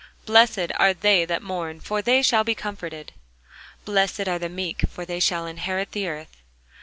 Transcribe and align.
Blessed 0.25 0.71
are 0.77 0.95
they 0.95 1.25
that 1.25 1.43
mourn: 1.43 1.79
for 1.79 2.01
they 2.01 2.23
shall 2.23 2.43
be 2.43 2.55
comforted. 2.55 3.13
Blessed 3.85 4.27
are 4.27 4.39
the 4.39 4.49
meek: 4.49 4.83
for 4.89 5.05
they 5.05 5.19
shall 5.19 5.45
inherit 5.45 5.91
the 5.91 6.07
earth. 6.07 6.37